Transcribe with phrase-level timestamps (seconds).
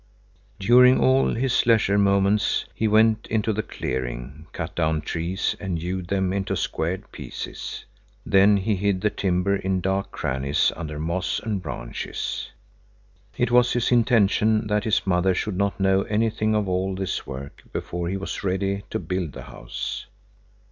[0.59, 6.07] During all his leisure moments he went into the clearing, cut down trees and hewed
[6.07, 7.85] them into squared pieces.
[8.25, 12.49] Then he hid the timber in dark crannies under moss and branches.
[13.37, 17.61] It was his intention that his mother should not know anything of all this work
[17.71, 20.07] before he was ready to build the house.